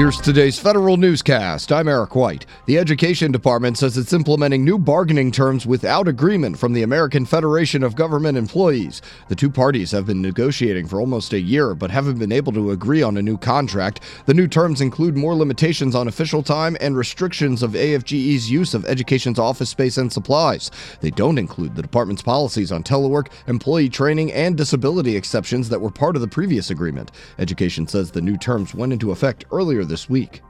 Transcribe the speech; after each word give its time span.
Here's 0.00 0.18
today's 0.18 0.58
federal 0.58 0.96
newscast. 0.96 1.70
I'm 1.70 1.86
Eric 1.86 2.14
White. 2.14 2.46
The 2.64 2.78
Education 2.78 3.32
Department 3.32 3.76
says 3.76 3.98
it's 3.98 4.14
implementing 4.14 4.64
new 4.64 4.78
bargaining 4.78 5.30
terms 5.30 5.66
without 5.66 6.08
agreement 6.08 6.58
from 6.58 6.72
the 6.72 6.84
American 6.84 7.26
Federation 7.26 7.82
of 7.82 7.96
Government 7.96 8.38
Employees. 8.38 9.02
The 9.28 9.34
two 9.34 9.50
parties 9.50 9.90
have 9.90 10.06
been 10.06 10.22
negotiating 10.22 10.86
for 10.86 11.00
almost 11.00 11.34
a 11.34 11.38
year 11.38 11.74
but 11.74 11.90
haven't 11.90 12.18
been 12.18 12.32
able 12.32 12.50
to 12.54 12.70
agree 12.70 13.02
on 13.02 13.18
a 13.18 13.22
new 13.22 13.36
contract. 13.36 14.00
The 14.24 14.32
new 14.32 14.48
terms 14.48 14.80
include 14.80 15.18
more 15.18 15.34
limitations 15.34 15.94
on 15.94 16.08
official 16.08 16.42
time 16.42 16.78
and 16.80 16.96
restrictions 16.96 17.62
of 17.62 17.72
AFGE's 17.72 18.50
use 18.50 18.72
of 18.72 18.86
education's 18.86 19.38
office 19.38 19.68
space 19.68 19.98
and 19.98 20.10
supplies. 20.10 20.70
They 21.02 21.10
don't 21.10 21.36
include 21.36 21.76
the 21.76 21.82
department's 21.82 22.22
policies 22.22 22.72
on 22.72 22.84
telework, 22.84 23.26
employee 23.48 23.90
training, 23.90 24.32
and 24.32 24.56
disability 24.56 25.14
exceptions 25.14 25.68
that 25.68 25.82
were 25.82 25.90
part 25.90 26.16
of 26.16 26.22
the 26.22 26.26
previous 26.26 26.70
agreement. 26.70 27.10
Education 27.38 27.86
says 27.86 28.10
the 28.10 28.22
new 28.22 28.38
terms 28.38 28.74
went 28.74 28.94
into 28.94 29.10
effect 29.10 29.44
earlier 29.52 29.84
this 29.90 30.08
week. 30.08 30.42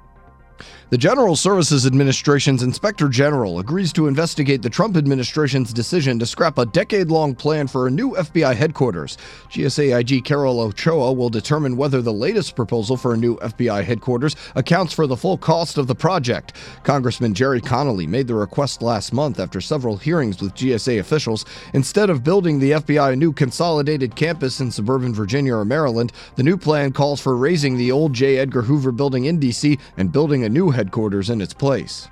The 0.90 0.98
General 0.98 1.36
Services 1.36 1.86
Administration's 1.86 2.62
Inspector 2.62 3.08
General 3.10 3.58
agrees 3.58 3.92
to 3.92 4.06
investigate 4.06 4.62
the 4.62 4.70
Trump 4.70 4.96
administration's 4.96 5.72
decision 5.72 6.18
to 6.18 6.26
scrap 6.26 6.58
a 6.58 6.66
decade 6.66 7.08
long 7.08 7.34
plan 7.34 7.66
for 7.66 7.86
a 7.86 7.90
new 7.90 8.12
FBI 8.12 8.54
headquarters. 8.54 9.18
GSAIG 9.50 10.24
Carol 10.24 10.60
Ochoa 10.60 11.12
will 11.12 11.28
determine 11.28 11.76
whether 11.76 12.02
the 12.02 12.12
latest 12.12 12.56
proposal 12.56 12.96
for 12.96 13.14
a 13.14 13.16
new 13.16 13.36
FBI 13.36 13.84
headquarters 13.84 14.34
accounts 14.54 14.92
for 14.92 15.06
the 15.06 15.16
full 15.16 15.38
cost 15.38 15.78
of 15.78 15.86
the 15.86 15.94
project. 15.94 16.54
Congressman 16.82 17.34
Gerry 17.34 17.60
Connolly 17.60 18.06
made 18.06 18.26
the 18.26 18.34
request 18.34 18.82
last 18.82 19.12
month 19.12 19.38
after 19.38 19.60
several 19.60 19.96
hearings 19.96 20.40
with 20.40 20.54
GSA 20.54 20.98
officials. 20.98 21.44
Instead 21.74 22.10
of 22.10 22.24
building 22.24 22.58
the 22.58 22.72
FBI 22.72 23.12
a 23.12 23.16
new 23.16 23.32
consolidated 23.32 24.14
campus 24.14 24.60
in 24.60 24.70
suburban 24.70 25.14
Virginia 25.14 25.54
or 25.54 25.64
Maryland, 25.64 26.12
the 26.36 26.42
new 26.42 26.56
plan 26.56 26.92
calls 26.92 27.20
for 27.20 27.36
razing 27.36 27.76
the 27.76 27.90
old 27.90 28.12
J. 28.12 28.38
Edgar 28.38 28.62
Hoover 28.62 28.92
building 28.92 29.24
in 29.24 29.38
D.C. 29.38 29.78
and 29.96 30.12
building 30.12 30.44
a 30.44 30.48
new 30.52 30.70
headquarters 30.70 31.30
in 31.30 31.40
its 31.40 31.54
place. 31.54 32.08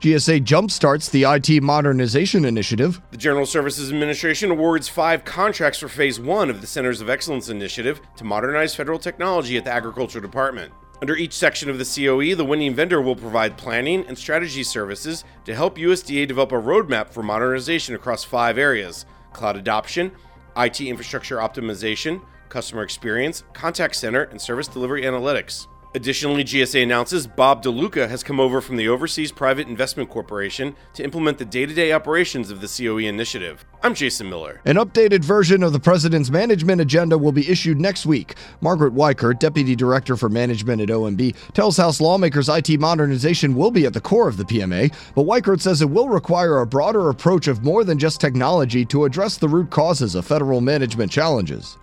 GSA 0.00 0.44
jumpstarts 0.44 1.10
the 1.10 1.24
IT 1.24 1.62
modernization 1.62 2.44
initiative. 2.44 3.00
The 3.10 3.16
General 3.16 3.46
Services 3.46 3.90
Administration 3.90 4.50
awards 4.50 4.88
five 4.88 5.24
contracts 5.24 5.78
for 5.78 5.88
Phase 5.88 6.20
1 6.20 6.50
of 6.50 6.60
the 6.60 6.66
Centers 6.66 7.00
of 7.00 7.08
Excellence 7.08 7.48
initiative 7.48 8.00
to 8.16 8.24
modernize 8.24 8.74
federal 8.74 8.98
technology 8.98 9.56
at 9.56 9.64
the 9.64 9.72
Agriculture 9.72 10.20
Department. 10.20 10.72
Under 11.00 11.16
each 11.16 11.32
section 11.32 11.68
of 11.70 11.78
the 11.78 11.84
COE, 11.84 12.34
the 12.34 12.44
winning 12.44 12.74
vendor 12.74 13.00
will 13.00 13.16
provide 13.16 13.58
planning 13.58 14.06
and 14.06 14.16
strategy 14.16 14.62
services 14.62 15.24
to 15.44 15.54
help 15.54 15.76
USDA 15.76 16.28
develop 16.28 16.52
a 16.52 16.56
roadmap 16.56 17.10
for 17.10 17.22
modernization 17.22 17.94
across 17.94 18.22
five 18.22 18.58
areas 18.58 19.06
cloud 19.32 19.56
adoption, 19.56 20.12
IT 20.56 20.80
infrastructure 20.80 21.36
optimization, 21.36 22.22
customer 22.48 22.82
experience, 22.82 23.44
contact 23.52 23.94
center, 23.96 24.22
and 24.22 24.40
service 24.40 24.68
delivery 24.68 25.02
analytics. 25.02 25.66
Additionally, 25.96 26.44
GSA 26.44 26.82
announces 26.82 27.26
Bob 27.26 27.62
DeLuca 27.62 28.06
has 28.06 28.22
come 28.22 28.38
over 28.38 28.60
from 28.60 28.76
the 28.76 28.86
Overseas 28.86 29.32
Private 29.32 29.66
Investment 29.66 30.10
Corporation 30.10 30.76
to 30.92 31.02
implement 31.02 31.38
the 31.38 31.46
day 31.46 31.64
to 31.64 31.72
day 31.72 31.92
operations 31.92 32.50
of 32.50 32.60
the 32.60 32.68
COE 32.68 32.98
initiative. 32.98 33.64
I'm 33.82 33.94
Jason 33.94 34.28
Miller. 34.28 34.60
An 34.66 34.76
updated 34.76 35.24
version 35.24 35.62
of 35.62 35.72
the 35.72 35.80
president's 35.80 36.28
management 36.28 36.82
agenda 36.82 37.16
will 37.16 37.32
be 37.32 37.50
issued 37.50 37.80
next 37.80 38.04
week. 38.04 38.34
Margaret 38.60 38.94
Weichert, 38.94 39.38
deputy 39.38 39.74
director 39.74 40.18
for 40.18 40.28
management 40.28 40.82
at 40.82 40.90
OMB, 40.90 41.34
tells 41.54 41.78
House 41.78 41.98
lawmakers 41.98 42.50
IT 42.50 42.78
modernization 42.78 43.54
will 43.54 43.70
be 43.70 43.86
at 43.86 43.94
the 43.94 44.00
core 44.02 44.28
of 44.28 44.36
the 44.36 44.44
PMA, 44.44 44.94
but 45.14 45.24
Weichert 45.24 45.62
says 45.62 45.80
it 45.80 45.88
will 45.88 46.10
require 46.10 46.58
a 46.58 46.66
broader 46.66 47.08
approach 47.08 47.48
of 47.48 47.64
more 47.64 47.84
than 47.84 47.98
just 47.98 48.20
technology 48.20 48.84
to 48.84 49.06
address 49.06 49.38
the 49.38 49.48
root 49.48 49.70
causes 49.70 50.14
of 50.14 50.26
federal 50.26 50.60
management 50.60 51.10
challenges. 51.10 51.78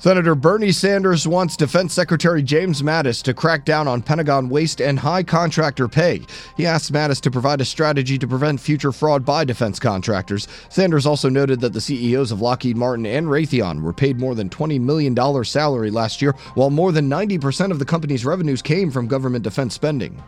Senator 0.00 0.34
Bernie 0.34 0.72
Sanders 0.72 1.28
wants 1.28 1.58
Defense 1.58 1.92
Secretary 1.92 2.42
James 2.42 2.80
Mattis 2.80 3.22
to 3.22 3.34
crack 3.34 3.66
down 3.66 3.86
on 3.86 4.00
Pentagon 4.00 4.48
waste 4.48 4.80
and 4.80 4.98
high 4.98 5.22
contractor 5.22 5.88
pay. 5.88 6.22
He 6.56 6.64
asked 6.64 6.90
Mattis 6.90 7.20
to 7.20 7.30
provide 7.30 7.60
a 7.60 7.66
strategy 7.66 8.16
to 8.16 8.26
prevent 8.26 8.60
future 8.60 8.92
fraud 8.92 9.26
by 9.26 9.44
defense 9.44 9.78
contractors. 9.78 10.48
Sanders 10.70 11.04
also 11.04 11.28
noted 11.28 11.60
that 11.60 11.74
the 11.74 11.82
CEOs 11.82 12.32
of 12.32 12.40
Lockheed 12.40 12.78
Martin 12.78 13.04
and 13.04 13.26
Raytheon 13.26 13.82
were 13.82 13.92
paid 13.92 14.18
more 14.18 14.34
than 14.34 14.48
$20 14.48 14.80
million 14.80 15.44
salary 15.44 15.90
last 15.90 16.22
year, 16.22 16.32
while 16.54 16.70
more 16.70 16.92
than 16.92 17.10
90% 17.10 17.70
of 17.70 17.78
the 17.78 17.84
company's 17.84 18.24
revenues 18.24 18.62
came 18.62 18.90
from 18.90 19.06
government 19.06 19.44
defense 19.44 19.74
spending. 19.74 20.22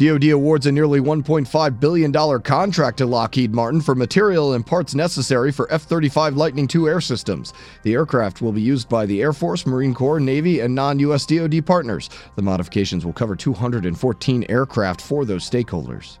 DoD 0.00 0.30
awards 0.30 0.64
a 0.64 0.72
nearly 0.72 0.98
$1.5 0.98 1.78
billion 1.78 2.40
contract 2.40 2.96
to 2.96 3.04
Lockheed 3.04 3.52
Martin 3.52 3.82
for 3.82 3.94
material 3.94 4.54
and 4.54 4.64
parts 4.64 4.94
necessary 4.94 5.52
for 5.52 5.70
F 5.70 5.82
35 5.82 6.38
Lightning 6.38 6.66
II 6.74 6.88
air 6.88 7.02
systems. 7.02 7.52
The 7.82 7.92
aircraft 7.92 8.40
will 8.40 8.52
be 8.52 8.62
used 8.62 8.88
by 8.88 9.04
the 9.04 9.20
Air 9.20 9.34
Force, 9.34 9.66
Marine 9.66 9.92
Corps, 9.92 10.18
Navy, 10.18 10.60
and 10.60 10.74
non 10.74 10.98
US 11.00 11.26
DoD 11.26 11.66
partners. 11.66 12.08
The 12.36 12.40
modifications 12.40 13.04
will 13.04 13.12
cover 13.12 13.36
214 13.36 14.46
aircraft 14.48 15.02
for 15.02 15.26
those 15.26 15.48
stakeholders. 15.48 16.16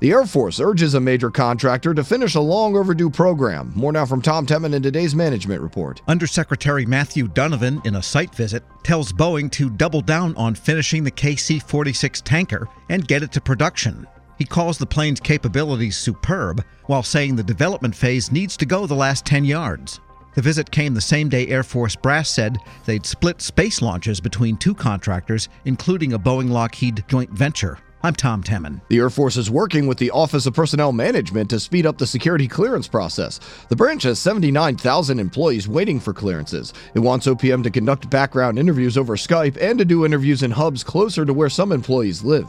The 0.00 0.10
Air 0.10 0.26
Force 0.26 0.58
urges 0.58 0.94
a 0.94 1.00
major 1.00 1.30
contractor 1.30 1.94
to 1.94 2.02
finish 2.02 2.34
a 2.34 2.40
long 2.40 2.76
overdue 2.76 3.08
program. 3.08 3.72
More 3.76 3.92
now 3.92 4.04
from 4.04 4.20
Tom 4.20 4.44
Temin 4.44 4.74
in 4.74 4.82
today's 4.82 5.14
management 5.14 5.62
report. 5.62 6.02
Undersecretary 6.08 6.84
Matthew 6.84 7.28
Donovan, 7.28 7.80
in 7.84 7.94
a 7.94 8.02
site 8.02 8.34
visit, 8.34 8.64
tells 8.82 9.12
Boeing 9.12 9.50
to 9.52 9.70
double 9.70 10.00
down 10.00 10.34
on 10.36 10.56
finishing 10.56 11.04
the 11.04 11.12
KC 11.12 11.62
46 11.62 12.20
tanker 12.22 12.68
and 12.88 13.06
get 13.06 13.22
it 13.22 13.30
to 13.32 13.40
production. 13.40 14.06
He 14.36 14.44
calls 14.44 14.78
the 14.78 14.86
plane's 14.86 15.20
capabilities 15.20 15.96
superb, 15.96 16.64
while 16.86 17.04
saying 17.04 17.36
the 17.36 17.42
development 17.44 17.94
phase 17.94 18.32
needs 18.32 18.56
to 18.56 18.66
go 18.66 18.86
the 18.86 18.94
last 18.94 19.24
10 19.24 19.44
yards. 19.44 20.00
The 20.34 20.42
visit 20.42 20.72
came 20.72 20.94
the 20.94 21.00
same 21.00 21.28
day 21.28 21.46
Air 21.46 21.62
Force 21.62 21.94
brass 21.94 22.28
said 22.28 22.58
they'd 22.84 23.06
split 23.06 23.40
space 23.40 23.80
launches 23.80 24.20
between 24.20 24.56
two 24.56 24.74
contractors, 24.74 25.48
including 25.64 26.14
a 26.14 26.18
Boeing 26.18 26.50
Lockheed 26.50 27.04
joint 27.06 27.30
venture. 27.30 27.78
I'm 28.04 28.14
Tom 28.14 28.42
Temin. 28.42 28.82
The 28.88 28.98
Air 28.98 29.08
Force 29.08 29.38
is 29.38 29.50
working 29.50 29.86
with 29.86 29.96
the 29.96 30.10
Office 30.10 30.44
of 30.44 30.52
Personnel 30.52 30.92
Management 30.92 31.48
to 31.48 31.58
speed 31.58 31.86
up 31.86 31.96
the 31.96 32.06
security 32.06 32.46
clearance 32.46 32.86
process. 32.86 33.40
The 33.70 33.76
branch 33.76 34.02
has 34.02 34.18
79,000 34.18 35.18
employees 35.18 35.68
waiting 35.68 35.98
for 35.98 36.12
clearances. 36.12 36.74
It 36.94 36.98
wants 36.98 37.26
OPM 37.26 37.62
to 37.62 37.70
conduct 37.70 38.10
background 38.10 38.58
interviews 38.58 38.98
over 38.98 39.16
Skype 39.16 39.56
and 39.58 39.78
to 39.78 39.86
do 39.86 40.04
interviews 40.04 40.42
in 40.42 40.50
hubs 40.50 40.84
closer 40.84 41.24
to 41.24 41.32
where 41.32 41.48
some 41.48 41.72
employees 41.72 42.22
live. 42.22 42.46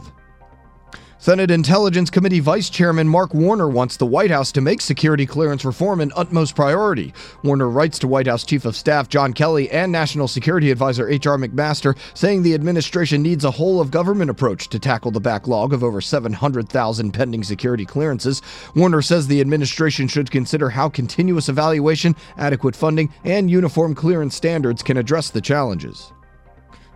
Senate 1.26 1.50
Intelligence 1.50 2.08
Committee 2.08 2.38
Vice 2.38 2.70
Chairman 2.70 3.08
Mark 3.08 3.34
Warner 3.34 3.68
wants 3.68 3.96
the 3.96 4.06
White 4.06 4.30
House 4.30 4.52
to 4.52 4.60
make 4.60 4.80
security 4.80 5.26
clearance 5.26 5.64
reform 5.64 6.00
an 6.00 6.12
utmost 6.14 6.54
priority. 6.54 7.12
Warner 7.42 7.68
writes 7.68 7.98
to 7.98 8.06
White 8.06 8.28
House 8.28 8.44
Chief 8.44 8.64
of 8.64 8.76
Staff 8.76 9.08
John 9.08 9.32
Kelly 9.32 9.68
and 9.72 9.90
National 9.90 10.28
Security 10.28 10.70
Advisor 10.70 11.08
H.R. 11.08 11.36
McMaster, 11.36 11.98
saying 12.14 12.44
the 12.44 12.54
administration 12.54 13.22
needs 13.22 13.44
a 13.44 13.50
whole 13.50 13.80
of 13.80 13.90
government 13.90 14.30
approach 14.30 14.68
to 14.68 14.78
tackle 14.78 15.10
the 15.10 15.18
backlog 15.18 15.72
of 15.72 15.82
over 15.82 16.00
700,000 16.00 17.10
pending 17.10 17.42
security 17.42 17.84
clearances. 17.84 18.40
Warner 18.76 19.02
says 19.02 19.26
the 19.26 19.40
administration 19.40 20.06
should 20.06 20.30
consider 20.30 20.70
how 20.70 20.88
continuous 20.88 21.48
evaluation, 21.48 22.14
adequate 22.38 22.76
funding, 22.76 23.12
and 23.24 23.50
uniform 23.50 23.96
clearance 23.96 24.36
standards 24.36 24.80
can 24.80 24.96
address 24.96 25.30
the 25.30 25.40
challenges. 25.40 26.12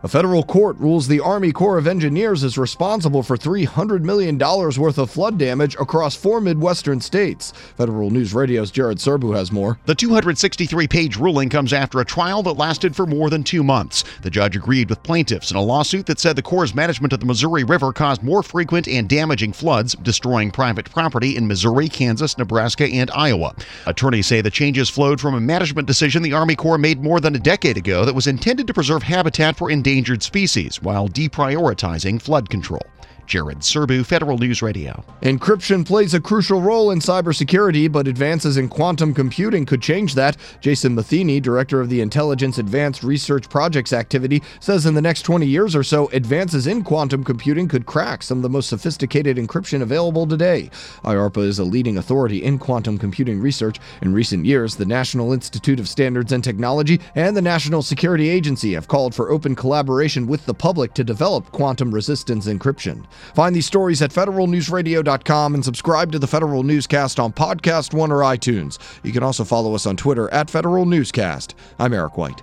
A 0.03 0.09
federal 0.09 0.43
court 0.43 0.79
rules 0.79 1.09
the 1.09 1.21
Army 1.21 1.53
Corps 1.53 1.77
of 1.77 1.87
Engineers 1.87 2.43
is 2.43 2.57
responsible 2.57 3.23
for 3.23 3.37
$300 3.37 4.01
million 4.01 4.39
worth 4.39 4.97
of 4.97 5.11
flood 5.11 5.37
damage 5.37 5.75
across 5.75 6.17
four 6.17 6.41
Midwestern 6.41 7.03
states. 7.03 7.53
Federal 7.77 8.11
News 8.11 8.33
Radio's 8.33 8.71
Jared 8.71 8.97
Serbu 8.97 9.37
has 9.37 9.53
more. 9.53 9.79
The 9.85 9.95
263 9.95 10.89
page 10.89 11.19
ruling 11.19 11.51
comes 11.51 11.75
after 11.75 12.01
a 12.01 12.05
trial 12.07 12.43
that 12.45 12.55
lasted 12.55 12.97
for 12.97 13.05
more 13.05 13.29
than 13.29 13.45
two 13.45 13.63
months. 13.63 14.05
The 14.23 14.31
judge 14.31 14.57
agreed 14.57 14.89
with 14.89 15.03
plaintiffs 15.03 15.51
in 15.51 15.59
a 15.59 15.63
lawsuit 15.63 16.07
that 16.07 16.19
said 16.19 16.35
the 16.35 16.41
Corps' 16.41 16.75
management 16.75 17.13
of 17.13 17.21
the 17.21 17.27
Missouri 17.27 17.65
River 17.65 17.93
caused 17.93 18.23
more 18.23 18.43
frequent 18.43 18.89
and 18.89 19.07
damaging 19.07 19.53
floods, 19.53 19.95
destroying 19.97 20.51
private 20.51 20.91
property 20.91 21.37
in 21.37 21.47
Missouri, 21.47 21.91
Kansas, 21.91 22.39
Nebraska, 22.39 22.85
and 22.87 23.11
Iowa. 23.11 23.55
Attorneys 23.85 24.29
say 24.29 24.41
the 24.41 24.51
changes 24.51 24.89
flowed 24.89 25.21
from 25.21 25.35
a 25.35 25.41
management 25.41 25.87
decision 25.87 26.23
the 26.23 26.33
Army 26.33 26.57
Corps 26.57 26.79
made 26.79 27.03
more 27.03 27.21
than 27.21 27.37
a 27.37 27.39
decade 27.39 27.77
ago 27.77 28.07
that 28.07 28.15
was 28.15 28.27
intended 28.27 28.67
to 28.67 28.73
preserve 28.73 29.03
habitat 29.03 29.57
for 29.57 29.71
endangered 29.71 29.90
endangered 29.91 30.23
species 30.23 30.81
while 30.81 31.09
deprioritizing 31.09 32.23
flood 32.23 32.49
control. 32.49 32.87
Jared 33.31 33.61
Serbu, 33.61 34.05
Federal 34.05 34.39
News 34.39 34.61
Radio. 34.61 35.05
Encryption 35.23 35.87
plays 35.87 36.15
a 36.15 36.21
crucial 36.21 36.61
role 36.61 36.91
in 36.91 36.99
cybersecurity, 36.99 37.91
but 37.91 38.09
advances 38.09 38.57
in 38.57 38.69
quantum 38.69 39.15
computing 39.15 39.65
could 39.65 39.81
change 39.81 40.17
that. 40.17 40.37
Jason 40.61 40.97
Matheny, 40.97 41.39
director 41.39 41.81
of 41.81 41.89
the 41.89 42.01
Intelligence 42.01 42.59
Advanced 42.59 43.05
Research 43.05 43.49
Projects 43.49 43.93
activity, 43.93 44.43
says 44.59 44.85
in 44.85 44.95
the 44.95 45.01
next 45.01 45.23
20 45.23 45.47
years 45.47 45.77
or 45.77 45.85
so, 45.85 46.09
advances 46.09 46.67
in 46.67 46.83
quantum 46.83 47.23
computing 47.23 47.69
could 47.69 47.87
crack 47.87 48.25
some 48.25 48.39
of 48.39 48.43
the 48.43 48.49
most 48.49 48.69
sophisticated 48.69 49.37
encryption 49.37 49.81
available 49.81 50.27
today. 50.27 50.69
IARPA 51.05 51.45
is 51.45 51.61
a 51.61 51.65
leading 51.65 51.99
authority 51.99 52.43
in 52.43 52.59
quantum 52.59 52.99
computing 52.99 53.41
research. 53.41 53.79
In 54.03 54.13
recent 54.13 54.45
years, 54.45 54.75
the 54.75 54.85
National 54.85 55.33
Institute 55.33 55.79
of 55.79 55.89
Standards 55.89 56.33
and 56.33 56.43
Technology 56.43 57.01
and 57.15 57.37
the 57.37 57.43
National 57.43 57.81
Security 57.81 58.29
Agency 58.29 58.75
have 58.75 58.89
called 58.89 59.15
for 59.15 59.31
open 59.31 59.55
collaboration 59.55 60.27
with 60.27 60.45
the 60.47 60.55
public 60.55 60.95
to 60.95 61.05
develop 61.05 61.53
quantum 61.53 61.95
resistance 61.95 62.49
encryption. 62.49 63.07
Find 63.35 63.55
these 63.55 63.67
stories 63.67 64.03
at 64.03 64.11
federalnewsradio.com 64.11 65.55
and 65.55 65.65
subscribe 65.65 66.13
to 66.13 66.19
the 66.19 66.27
Federal 66.27 66.63
Newscast 66.63 67.19
on 67.21 67.33
Podcast 67.33 67.95
One 67.95 68.13
or 68.13 68.21
iTunes. 68.21 68.79
You 69.03 69.13
can 69.13 69.23
also 69.23 69.45
follow 69.45 69.75
us 69.75 69.87
on 69.87 69.97
Twitter 69.97 70.33
at 70.33 70.51
Federal 70.51 70.87
Newscast. 70.87 71.55
I'm 71.79 71.95
Eric 71.95 72.17
White. 72.17 72.43